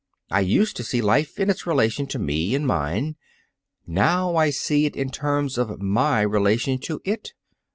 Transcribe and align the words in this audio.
I 0.31 0.39
used 0.39 0.75
to 0.77 0.83
see 0.83 0.99
life 0.99 1.39
in 1.39 1.51
its 1.51 1.67
relation 1.67 2.07
to 2.07 2.17
me 2.17 2.55
and 2.55 2.65
mine. 2.65 3.17
Now 3.85 4.35
I 4.35 4.49
see 4.49 4.87
it 4.87 4.95
in 4.95 5.11
terms 5.11 5.59
of 5.59 5.79
my 5.79 6.21
relation 6.21 6.79
to 6.79 7.01
it. 7.05 7.33